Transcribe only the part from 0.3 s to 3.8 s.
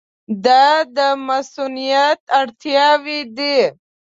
دا د مصونیت اړتیاوې دي.